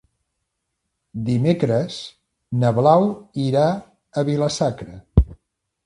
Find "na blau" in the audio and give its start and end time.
2.65-3.07